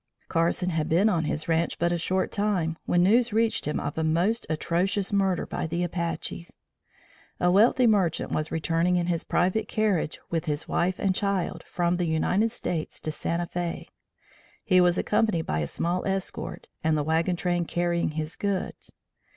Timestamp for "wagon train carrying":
17.03-18.09